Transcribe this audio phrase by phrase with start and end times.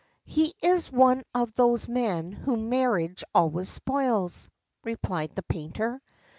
[0.25, 4.49] "He is one of those men whom marriage always spoils,"
[4.83, 6.01] replied the painter.